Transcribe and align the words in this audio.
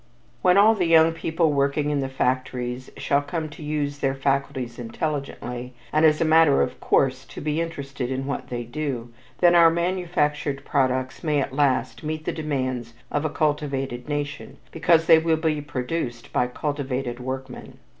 When 0.41 0.57
all 0.57 0.73
the 0.73 0.87
young 0.87 1.11
people 1.13 1.53
working 1.53 1.91
in 1.91 2.01
factories 2.09 2.89
shall 2.97 3.21
come 3.21 3.49
to 3.49 3.61
use 3.61 3.99
their 3.99 4.15
faculties 4.15 4.79
intelligently, 4.79 5.75
and 5.93 6.03
as 6.05 6.19
a 6.19 6.25
matter 6.25 6.63
of 6.63 6.79
course 6.79 7.23
to 7.25 7.39
be 7.39 7.61
interested 7.61 8.09
in 8.09 8.25
what 8.25 8.47
they 8.49 8.63
do, 8.63 9.11
then 9.41 9.53
our 9.53 9.69
manufactured 9.69 10.65
products 10.65 11.23
may 11.23 11.39
at 11.39 11.53
last 11.53 12.01
meet 12.03 12.25
the 12.25 12.31
demands 12.31 12.95
of 13.11 13.25
a 13.25 13.29
cultivated 13.29 14.09
nation, 14.09 14.57
because 14.71 15.05
they 15.05 15.19
will 15.19 15.37
be 15.37 15.61
produced 15.61 16.33
by 16.33 16.47
cultivated 16.47 17.19
workmen. 17.19 17.77